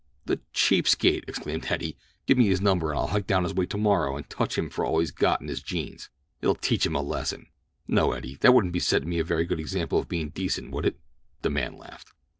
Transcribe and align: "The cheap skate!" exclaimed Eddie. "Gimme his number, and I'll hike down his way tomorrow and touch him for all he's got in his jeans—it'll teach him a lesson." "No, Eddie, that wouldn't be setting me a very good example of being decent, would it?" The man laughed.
"The 0.25 0.39
cheap 0.51 0.87
skate!" 0.87 1.25
exclaimed 1.27 1.67
Eddie. 1.69 1.95
"Gimme 2.25 2.47
his 2.47 2.59
number, 2.59 2.89
and 2.89 2.97
I'll 2.99 3.07
hike 3.09 3.27
down 3.27 3.43
his 3.43 3.53
way 3.53 3.67
tomorrow 3.67 4.17
and 4.17 4.27
touch 4.31 4.57
him 4.57 4.67
for 4.71 4.83
all 4.83 4.97
he's 4.97 5.11
got 5.11 5.41
in 5.41 5.47
his 5.47 5.61
jeans—it'll 5.61 6.55
teach 6.55 6.87
him 6.87 6.95
a 6.95 7.03
lesson." 7.03 7.45
"No, 7.87 8.13
Eddie, 8.13 8.39
that 8.41 8.51
wouldn't 8.51 8.73
be 8.73 8.79
setting 8.79 9.09
me 9.09 9.19
a 9.19 9.23
very 9.23 9.45
good 9.45 9.59
example 9.59 9.99
of 9.99 10.09
being 10.09 10.29
decent, 10.29 10.71
would 10.71 10.87
it?" 10.87 10.99
The 11.43 11.51
man 11.51 11.77
laughed. 11.77 12.13